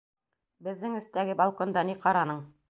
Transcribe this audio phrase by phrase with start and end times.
[0.67, 2.43] Беҙҙең өҫтәге балконда ни ҡараның?